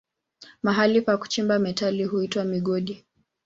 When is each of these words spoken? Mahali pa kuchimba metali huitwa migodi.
Mahali 0.63 1.01
pa 1.01 1.17
kuchimba 1.17 1.59
metali 1.59 2.03
huitwa 2.05 2.43
migodi. 2.43 3.05